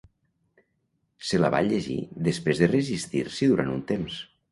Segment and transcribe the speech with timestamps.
[1.31, 1.97] Se la va llegir
[2.29, 4.17] després de resistir-s'hi durant un temps.